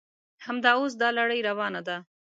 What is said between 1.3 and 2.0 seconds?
روانه ده.